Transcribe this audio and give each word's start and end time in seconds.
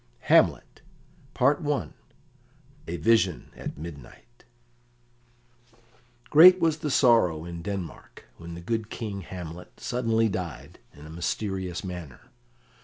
]Hamlet 0.33 0.81
A 1.39 2.97
Vision 2.97 3.51
at 3.55 3.77
Midnight 3.77 4.45
Great 6.31 6.59
was 6.59 6.79
the 6.79 6.89
sorrow 6.89 7.45
in 7.45 7.61
Denmark 7.61 8.25
when 8.37 8.55
the 8.55 8.61
good 8.61 8.89
King 8.89 9.21
Hamlet 9.21 9.79
suddenly 9.79 10.27
died 10.27 10.79
in 10.95 11.05
a 11.05 11.09
mysterious 11.11 11.83
manner. 11.83 12.31